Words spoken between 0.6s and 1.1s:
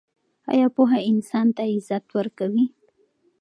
پوهه